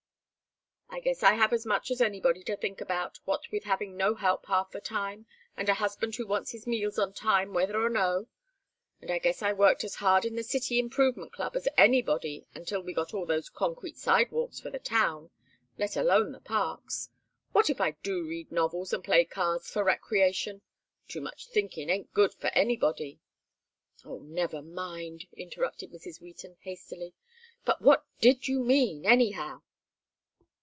[0.93, 4.13] "I guess I have as much as anybody to think about, what with having no
[4.13, 7.87] help half the time, and a husband who wants his meals on time whether or
[7.89, 8.27] no.
[8.99, 12.81] And I guess I worked as hard in the City Improvement Club as anybody until
[12.81, 15.31] we got all those concrete sidewalks for the town,
[15.77, 17.09] let alone the parks.
[17.53, 20.61] What if I do read novels and play cards for recreation?
[21.07, 23.21] Too much thinking ain't good for anybody."
[24.03, 26.19] "Oh, never mind," interrupted Mrs.
[26.19, 27.13] Wheaton, hastily.
[27.63, 29.61] "But what did you mean, anyhow?"